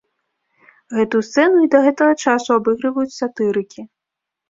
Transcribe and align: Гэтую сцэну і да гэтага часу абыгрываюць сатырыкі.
Гэтую 0.99 1.21
сцэну 1.27 1.57
і 1.65 1.71
да 1.77 1.83
гэтага 1.89 2.19
часу 2.27 2.49
абыгрываюць 2.59 3.15
сатырыкі. 3.21 3.91